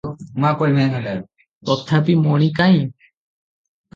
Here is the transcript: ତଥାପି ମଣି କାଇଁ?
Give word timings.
ତଥାପି 1.69 2.15
ମଣି 2.21 2.47
କାଇଁ? 2.61 2.81